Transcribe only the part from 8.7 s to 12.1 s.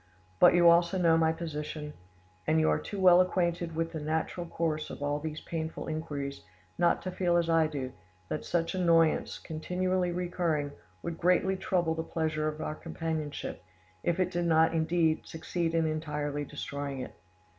annoyance, continually recurring, would greatly trouble the